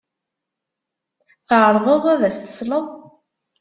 Tɛerḍeḍ 1.47 2.03
ad 2.13 2.21
as-tesleḍ? 2.29 2.85